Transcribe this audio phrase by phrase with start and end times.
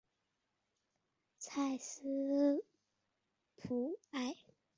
[1.55, 2.65] 莱斯
[3.55, 4.35] 普埃。